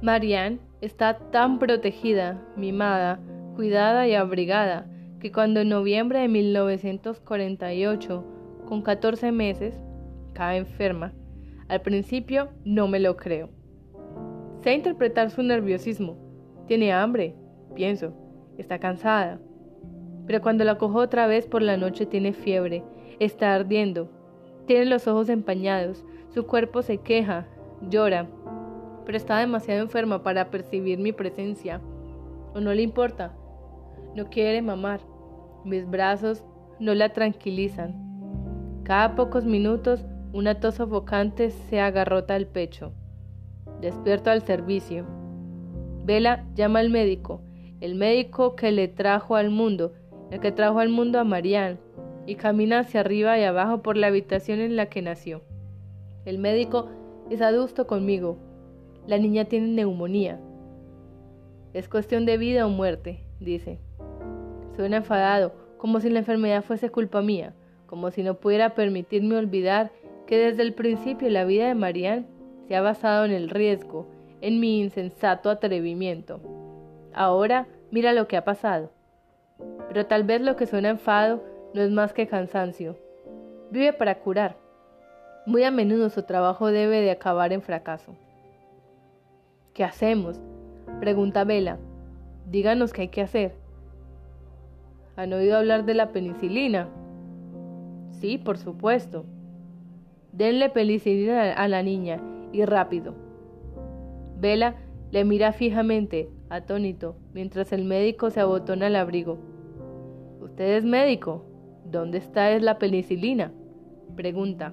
[0.03, 3.21] Marianne está tan protegida, mimada,
[3.55, 4.87] cuidada y abrigada
[5.21, 8.25] que cuando en noviembre de 1948,
[8.67, 9.75] con 14 meses,
[10.33, 11.13] cae enferma.
[11.69, 13.51] Al principio no me lo creo.
[14.63, 16.17] Sé interpretar su nerviosismo.
[16.67, 17.35] Tiene hambre,
[17.75, 18.15] pienso.
[18.57, 19.39] Está cansada.
[20.27, 22.83] Pero cuando la cojo otra vez por la noche tiene fiebre,
[23.19, 24.11] está ardiendo,
[24.67, 27.47] tiene los ojos empañados, su cuerpo se queja,
[27.83, 28.29] llora,
[29.11, 31.81] pero está demasiado enferma para percibir mi presencia.
[32.55, 33.35] O no le importa.
[34.15, 35.01] No quiere mamar.
[35.65, 36.45] Mis brazos
[36.79, 38.81] no la tranquilizan.
[38.85, 42.93] Cada pocos minutos una tos sofocante se agarrota al pecho.
[43.81, 45.05] Despierto al servicio.
[46.05, 47.43] Vela llama al médico,
[47.81, 49.93] el médico que le trajo al mundo,
[50.31, 51.79] el que trajo al mundo a Marianne,
[52.27, 55.43] y camina hacia arriba y abajo por la habitación en la que nació.
[56.25, 56.91] El médico
[57.29, 58.50] es adusto conmigo.
[59.07, 60.39] La niña tiene neumonía.
[61.73, 63.79] Es cuestión de vida o muerte, dice.
[64.77, 67.55] Suena enfadado, como si la enfermedad fuese culpa mía,
[67.87, 69.91] como si no pudiera permitirme olvidar
[70.27, 72.27] que desde el principio la vida de Marianne
[72.69, 74.07] se ha basado en el riesgo,
[74.41, 76.41] en mi insensato atrevimiento.
[77.13, 78.93] Ahora mira lo que ha pasado.
[79.89, 81.43] Pero tal vez lo que suena enfado
[81.75, 82.97] no es más que cansancio.
[83.71, 84.57] Vive para curar.
[85.47, 88.15] Muy a menudo su trabajo debe de acabar en fracaso.
[89.75, 90.41] ¿Qué hacemos?
[90.99, 91.79] Pregunta Vela.
[92.51, 93.55] Díganos qué hay que hacer.
[95.17, 96.89] ¿Han oído hablar de la penicilina?
[98.11, 99.25] Sí, por supuesto.
[100.33, 102.21] Denle penicilina a la niña
[102.53, 103.15] y rápido.
[104.41, 104.77] Vela
[105.13, 109.39] le mira fijamente, atónito, mientras el médico se abotona el abrigo.
[110.41, 111.45] ¿Usted es médico?
[111.85, 113.53] ¿Dónde está es la penicilina?
[114.17, 114.73] Pregunta.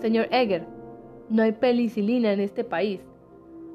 [0.00, 0.66] Señor Egger,
[1.28, 3.00] no hay penicilina en este país,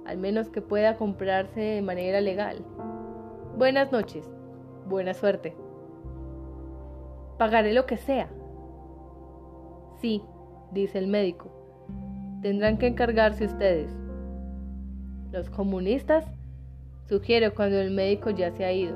[0.07, 2.63] al menos que pueda comprarse de manera legal.
[3.57, 4.25] Buenas noches,
[4.87, 5.53] buena suerte.
[7.37, 8.29] Pagaré lo que sea.
[9.99, 10.23] Sí,
[10.71, 11.51] dice el médico.
[12.41, 13.91] Tendrán que encargarse ustedes.
[15.33, 16.25] Los comunistas,
[17.09, 18.95] sugiero cuando el médico ya se ha ido.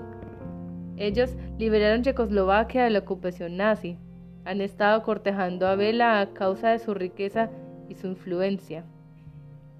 [0.95, 3.97] Ellos liberaron Checoslovaquia de la ocupación nazi.
[4.45, 7.49] Han estado cortejando a Vela a causa de su riqueza
[7.89, 8.85] y su influencia.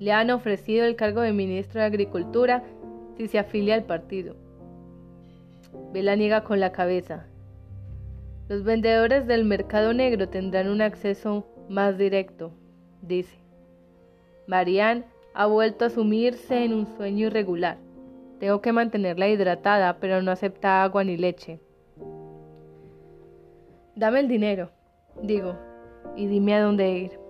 [0.02, 2.64] Le han ofrecido el cargo de ministro de Agricultura
[3.18, 4.36] si se afilia al partido.
[5.94, 7.28] Vela niega con la cabeza.
[8.50, 12.52] Los vendedores del mercado negro tendrán un acceso más directo,
[13.04, 13.38] dice.
[14.48, 15.04] Marianne
[15.36, 17.78] ha vuelto a sumirse en un sueño irregular.
[18.40, 21.60] Tengo que mantenerla hidratada, pero no acepta agua ni leche.
[23.96, 24.72] Dame el dinero,
[25.22, 25.56] digo,
[26.16, 27.21] y dime a dónde ir.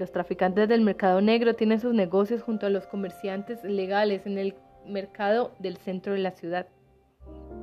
[0.00, 4.54] Los traficantes del mercado negro tienen sus negocios junto a los comerciantes legales en el
[4.86, 6.68] mercado del centro de la ciudad.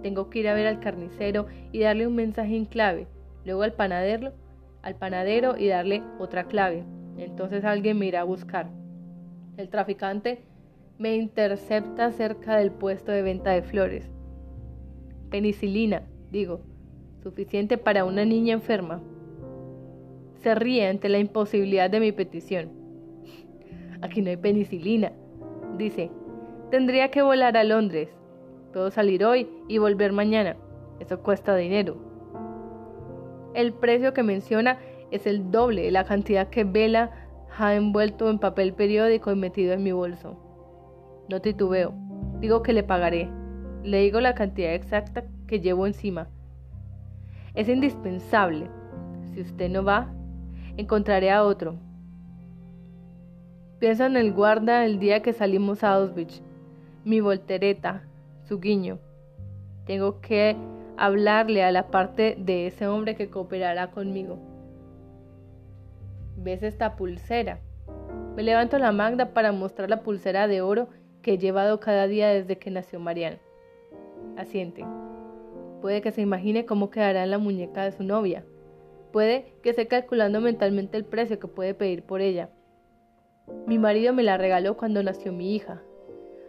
[0.04, 3.08] Tengo que ir a ver al carnicero y darle un mensaje en clave,
[3.44, 4.34] luego al panadero,
[4.84, 6.84] al panadero y darle otra clave.
[7.18, 8.70] Entonces alguien me irá a buscar.
[9.58, 10.44] El traficante
[11.00, 14.12] me intercepta cerca del puesto de venta de flores.
[15.32, 16.62] Penicilina, digo,
[17.24, 19.02] suficiente para una niña enferma.
[20.48, 22.72] Se ríe ante la imposibilidad de mi petición.
[24.02, 25.12] Aquí no hay penicilina,
[25.78, 26.10] dice.
[26.72, 28.08] Tendría que volar a Londres.
[28.72, 30.56] Puedo salir hoy y volver mañana.
[31.02, 31.98] Eso cuesta dinero.
[33.56, 34.80] El precio que menciona
[35.12, 37.12] es el doble de la cantidad que Vela
[37.58, 40.40] ha envuelto en papel periódico y metido en mi bolso.
[41.28, 41.94] No titubeo.
[42.40, 43.30] Digo que le pagaré.
[43.84, 46.30] Le digo la cantidad exacta que llevo encima.
[47.54, 48.70] Es indispensable.
[49.34, 50.14] Si usted no va,
[50.78, 51.76] encontraré a otro.
[53.80, 56.42] Pienso en el guarda el día que salimos a Auschwitz.
[57.04, 58.04] Mi voltereta,
[58.48, 59.00] su guiño.
[59.86, 60.56] Tengo que
[60.98, 64.40] hablarle a la parte de ese hombre que cooperará conmigo.
[66.38, 67.60] ¿Ves esta pulsera?
[68.36, 70.90] Me levanto la magda para mostrar la pulsera de oro
[71.22, 73.40] que he llevado cada día desde que nació Marianne.
[74.38, 74.86] Asiente.
[75.82, 78.44] Puede que se imagine cómo quedará en la muñeca de su novia.
[79.12, 82.50] Puede que esté calculando mentalmente el precio que puede pedir por ella.
[83.66, 85.82] Mi marido me la regaló cuando nació mi hija.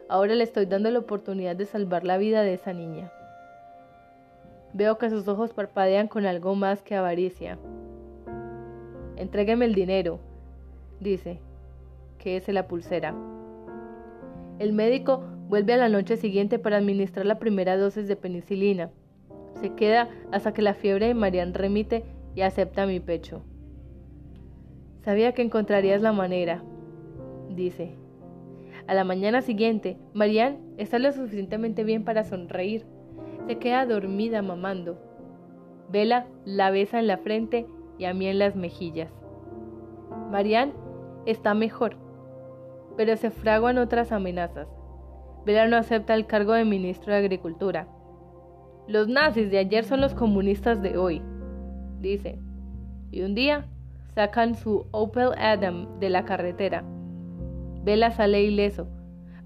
[0.09, 3.12] Ahora le estoy dando la oportunidad de salvar la vida de esa niña.
[4.73, 7.59] Veo que sus ojos parpadean con algo más que avaricia.
[9.16, 10.18] Entrégueme el dinero,
[11.01, 11.40] dice,
[12.18, 13.14] que es la pulsera.
[14.59, 18.90] El médico vuelve a la noche siguiente para administrar la primera dosis de penicilina.
[19.61, 23.43] Se queda hasta que la fiebre de Marian remite y acepta mi pecho.
[25.05, 26.62] Sabía que encontrarías la manera,
[27.49, 27.97] dice.
[28.87, 32.87] A la mañana siguiente, Marianne está lo suficientemente bien para sonreír.
[33.47, 34.99] Se queda dormida mamando.
[35.91, 37.67] Vela la besa en la frente
[37.99, 39.11] y a mí en las mejillas.
[40.31, 40.73] Marianne
[41.27, 41.97] está mejor,
[42.97, 44.69] pero se fraguan otras amenazas.
[45.45, 47.88] Vela no acepta el cargo de ministro de Agricultura.
[48.87, 51.23] Los nazis de ayer son los comunistas de hoy,
[52.01, 52.39] dice.
[53.11, 53.67] Y un día
[54.15, 56.85] sacan su Opel Adam de la carretera.
[57.85, 58.87] Vela sale ileso,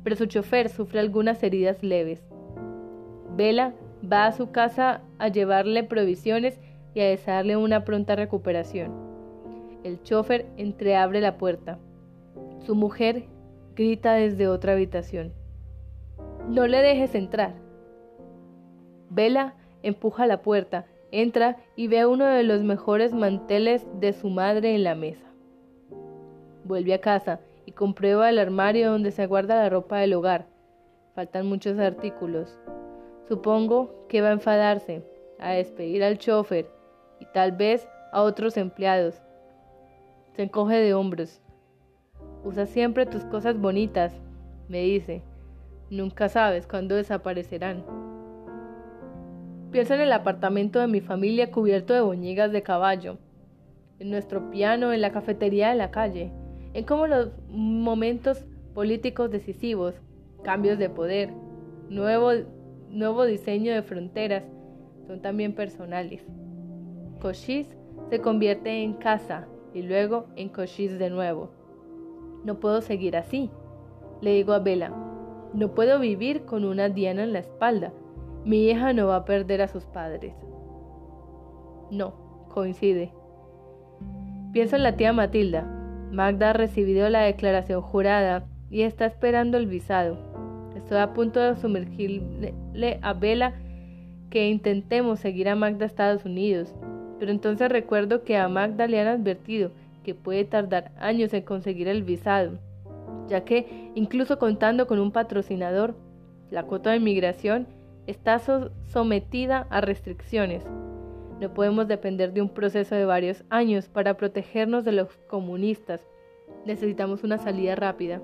[0.03, 2.23] pero su chofer sufre algunas heridas leves.
[3.37, 3.75] Vela
[4.11, 6.59] va a su casa a llevarle provisiones
[6.95, 8.93] y a desearle una pronta recuperación.
[9.85, 11.79] El chofer entreabre la puerta.
[12.67, 13.25] Su mujer
[13.75, 15.33] grita desde otra habitación.
[16.49, 17.55] No le dejes entrar.
[19.11, 24.75] Vela empuja la puerta, entra y ve uno de los mejores manteles de su madre
[24.75, 25.27] en la mesa.
[26.65, 30.47] Vuelve a casa y comprueba el armario donde se guarda la ropa del hogar.
[31.15, 32.59] Faltan muchos artículos.
[33.29, 35.05] Supongo que va a enfadarse,
[35.39, 36.69] a despedir al chofer
[37.21, 39.23] y tal vez a otros empleados.
[40.35, 41.41] Se encoge de hombros.
[42.45, 44.15] Usa siempre tus cosas bonitas,
[44.69, 45.23] me dice.
[45.91, 48.02] Nunca sabes cuándo desaparecerán.
[49.73, 53.17] Pienso en el apartamento de mi familia cubierto de boñigas de caballo,
[53.99, 56.31] en nuestro piano, en la cafetería de la calle,
[56.75, 59.95] en cómo los momentos políticos decisivos,
[60.43, 61.31] cambios de poder,
[61.89, 62.33] nuevo,
[62.91, 64.45] nuevo diseño de fronteras,
[65.07, 66.23] son también personales.
[67.19, 67.75] Cochise
[68.11, 71.51] se convierte en casa y luego en Cochise de nuevo.
[72.45, 73.49] No puedo seguir así,
[74.21, 74.93] le digo a Bella.
[75.55, 77.95] No puedo vivir con una diana en la espalda.
[78.45, 80.35] Mi hija no va a perder a sus padres.
[81.91, 82.15] No,
[82.49, 83.13] coincide.
[84.53, 85.65] Pienso en la tía Matilda,
[86.11, 90.19] Magda ha recibido la declaración jurada y está esperando el visado.
[90.77, 93.55] Estoy a punto de sumergirle a Vela
[94.29, 96.75] que intentemos seguir a Magda a Estados Unidos,
[97.19, 99.71] pero entonces recuerdo que a Magda le han advertido
[100.03, 102.59] que puede tardar años en conseguir el visado,
[103.29, 105.95] ya que, incluso contando con un patrocinador,
[106.51, 107.67] la cuota de inmigración
[108.07, 110.65] está sometida a restricciones.
[111.41, 116.01] No podemos depender de un proceso de varios años para protegernos de los comunistas.
[116.67, 118.21] Necesitamos una salida rápida.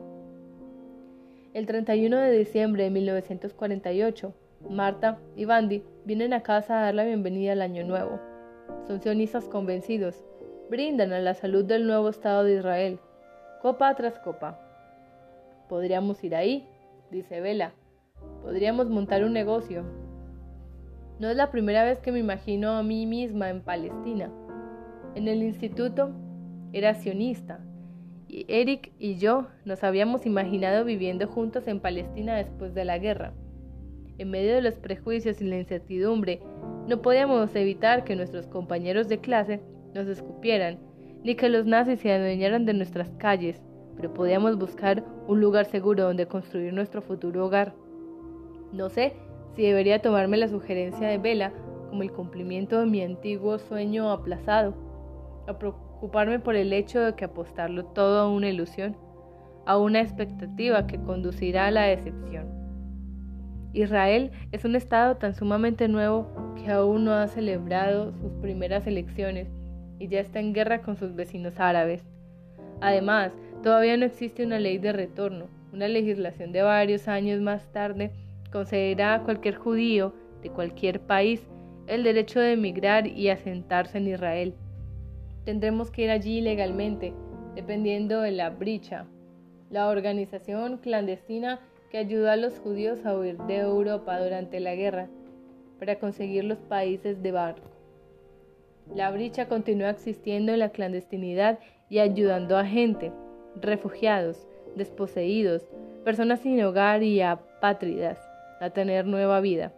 [1.54, 4.34] El 31 de diciembre de 1948,
[4.68, 8.20] Marta y Bandy vienen a casa a dar la bienvenida al Año Nuevo.
[8.86, 10.24] Son sionistas convencidos.
[10.70, 13.00] Brindan a la salud del nuevo Estado de Israel,
[13.62, 14.60] copa tras copa.
[15.68, 16.68] Podríamos ir ahí,
[17.10, 17.72] dice Vela.
[18.42, 19.84] Podríamos montar un negocio.
[21.18, 24.30] No es la primera vez que me imagino a mí misma en Palestina.
[25.14, 26.10] En el instituto
[26.72, 27.60] era sionista
[28.28, 33.32] y Eric y yo nos habíamos imaginado viviendo juntos en Palestina después de la guerra.
[34.18, 36.40] En medio de los prejuicios y la incertidumbre,
[36.86, 39.60] no podíamos evitar que nuestros compañeros de clase
[39.94, 40.78] nos escupieran,
[41.24, 43.62] ni que los nazis se adueñaran de nuestras calles,
[43.96, 47.74] pero podíamos buscar un lugar seguro donde construir nuestro futuro hogar.
[48.72, 49.14] No sé
[49.54, 51.52] si debería tomarme la sugerencia de Vela
[51.88, 54.74] como el cumplimiento de mi antiguo sueño aplazado,
[55.46, 58.96] a preocuparme por el hecho de que apostarlo todo a una ilusión,
[59.66, 62.46] a una expectativa que conducirá a la decepción.
[63.72, 69.48] Israel es un estado tan sumamente nuevo que aún no ha celebrado sus primeras elecciones
[69.98, 72.04] y ya está en guerra con sus vecinos árabes.
[72.80, 78.12] Además, todavía no existe una ley de retorno, una legislación de varios años más tarde
[78.52, 81.42] concederá a cualquier judío de cualquier país
[81.86, 84.54] el derecho de emigrar y asentarse en Israel.
[85.44, 87.14] Tendremos que ir allí legalmente,
[87.54, 89.06] dependiendo de la bricha,
[89.70, 95.08] la organización clandestina que ayudó a los judíos a huir de Europa durante la guerra
[95.78, 97.70] para conseguir los países de barco.
[98.94, 101.58] La bricha continúa existiendo en la clandestinidad
[101.88, 103.12] y ayudando a gente,
[103.56, 104.46] refugiados,
[104.76, 105.62] desposeídos,
[106.04, 108.27] personas sin hogar y apátridas
[108.60, 109.72] a tener nueva vida.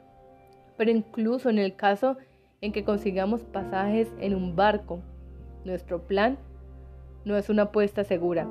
[0.77, 2.17] Pero incluso en el caso
[2.61, 5.01] en que consigamos pasajes en un barco,
[5.65, 6.39] nuestro plan
[7.25, 8.49] no es una apuesta segura.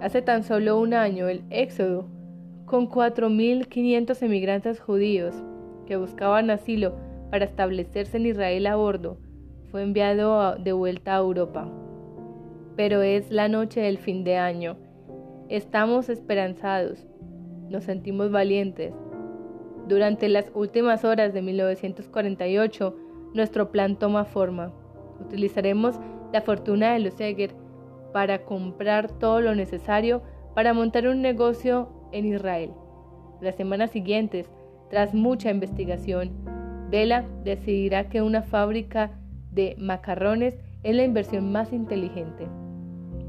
[0.00, 2.06] Hace tan solo un año el éxodo,
[2.66, 5.34] con 4.500 emigrantes judíos
[5.86, 6.94] que buscaban asilo
[7.30, 9.18] para establecerse en Israel a bordo,
[9.70, 11.68] fue enviado de vuelta a Europa.
[12.76, 14.76] Pero es la noche del fin de año.
[15.48, 17.06] Estamos esperanzados,
[17.68, 18.94] nos sentimos valientes,
[19.88, 22.96] durante las últimas horas de 1948,
[23.34, 24.72] nuestro plan toma forma.
[25.20, 25.98] Utilizaremos
[26.32, 27.54] la fortuna de los Eger
[28.12, 30.22] para comprar todo lo necesario
[30.54, 32.70] para montar un negocio en Israel.
[33.40, 34.48] Las semanas siguientes
[34.90, 36.30] Tras mucha investigación,
[36.90, 39.10] Vela decidirá que una fábrica
[39.50, 42.46] de macarrones es la inversión más inteligente.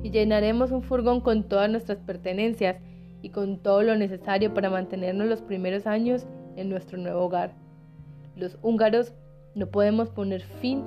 [0.03, 2.77] Y llenaremos un furgón con todas nuestras pertenencias
[3.21, 7.53] y con todo lo necesario para mantenernos los primeros años en nuestro nuevo hogar.
[8.35, 9.13] Los húngaros
[9.53, 10.83] no podemos poner fin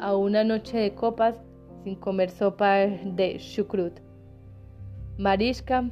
[0.00, 1.40] a una noche de copas
[1.84, 4.00] sin comer sopa de chucrut.
[5.18, 5.90] Mariska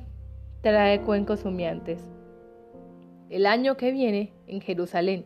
[0.60, 2.02] trae cuencos humeantes.
[3.28, 5.24] El año que viene, en Jerusalén,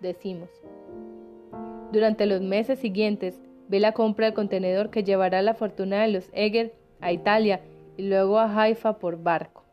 [0.00, 0.50] decimos.
[1.92, 6.74] Durante los meses siguientes, Vela compra el contenedor que llevará la fortuna de los Eger
[7.00, 7.62] a Italia
[7.96, 9.64] y luego a Haifa por barco.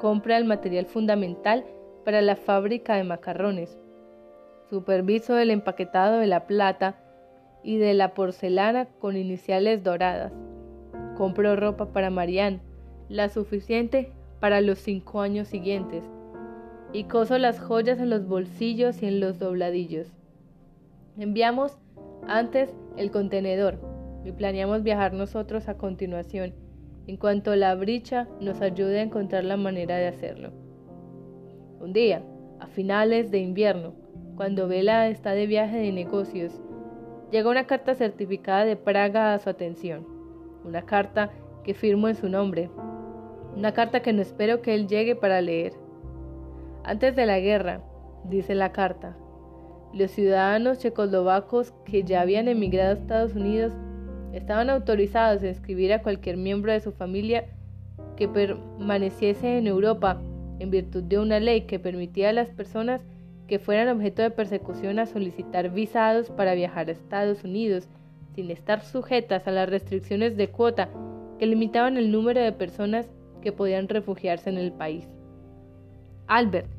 [0.00, 1.64] Compra el material fundamental
[2.04, 3.78] para la fábrica de macarrones.
[4.70, 6.96] Superviso el empaquetado de la plata
[7.62, 10.32] y de la porcelana con iniciales doradas.
[11.16, 12.60] Compro ropa para Marianne,
[13.08, 16.02] la suficiente para los cinco años siguientes,
[16.92, 20.08] y coso las joyas en los bolsillos y en los dobladillos.
[21.18, 21.78] Enviamos
[22.26, 23.78] antes el contenedor
[24.24, 26.54] y planeamos viajar nosotros a continuación,
[27.06, 30.61] en cuanto la bricha nos ayude a encontrar la manera de hacerlo.
[31.82, 32.22] Un día,
[32.60, 33.94] a finales de invierno,
[34.36, 36.52] cuando Vela está de viaje de negocios,
[37.32, 40.06] llega una carta certificada de Praga a su atención,
[40.64, 41.32] una carta
[41.64, 42.70] que firmo en su nombre,
[43.56, 45.72] una carta que no espero que él llegue para leer.
[46.84, 47.80] Antes de la guerra,
[48.22, 49.16] dice la carta,
[49.92, 53.72] los ciudadanos checoslovacos que ya habían emigrado a Estados Unidos
[54.32, 57.46] estaban autorizados a inscribir a cualquier miembro de su familia
[58.14, 60.22] que permaneciese en Europa
[60.62, 63.00] en virtud de una ley que permitía a las personas
[63.48, 67.88] que fueran objeto de persecución a solicitar visados para viajar a Estados Unidos
[68.34, 70.88] sin estar sujetas a las restricciones de cuota
[71.38, 73.10] que limitaban el número de personas
[73.42, 75.06] que podían refugiarse en el país.
[76.28, 76.70] Albert,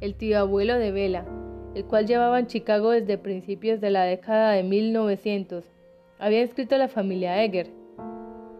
[0.00, 1.26] el tío abuelo de Vela,
[1.74, 5.64] el cual llevaba en Chicago desde principios de la década de 1900,
[6.18, 7.70] había inscrito a la familia Egger.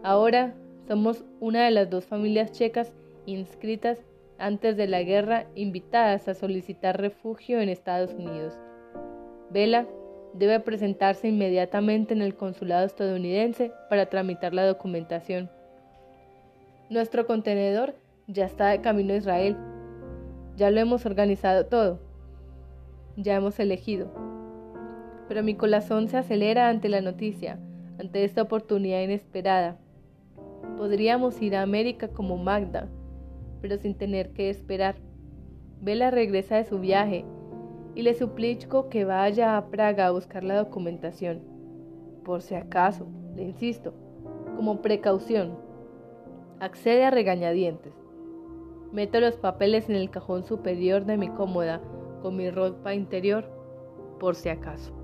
[0.03, 0.53] Ahora
[0.87, 2.93] somos una de las dos familias checas
[3.25, 3.99] inscritas
[4.39, 8.59] antes de la guerra invitadas a solicitar refugio en Estados Unidos.
[9.49, 9.87] Vela
[10.33, 15.49] debe presentarse inmediatamente en el consulado estadounidense para tramitar la documentación.
[16.89, 17.95] Nuestro contenedor
[18.27, 19.57] ya está de camino a Israel.
[20.55, 21.99] Ya lo hemos organizado todo.
[23.15, 24.11] Ya hemos elegido.
[25.27, 27.59] Pero mi corazón se acelera ante la noticia,
[27.99, 29.77] ante esta oportunidad inesperada.
[30.77, 32.87] Podríamos ir a América como Magda,
[33.61, 34.95] pero sin tener que esperar.
[35.81, 37.25] Vela regresa de su viaje
[37.95, 41.41] y le suplico que vaya a Praga a buscar la documentación.
[42.23, 43.93] Por si acaso, le insisto,
[44.55, 45.57] como precaución.
[46.59, 47.93] Accede a regañadientes.
[48.91, 51.81] Meto los papeles en el cajón superior de mi cómoda
[52.21, 53.45] con mi ropa interior,
[54.19, 54.96] por si acaso.